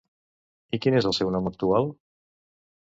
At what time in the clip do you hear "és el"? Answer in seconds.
1.01-1.15